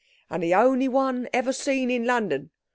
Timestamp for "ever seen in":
1.31-2.05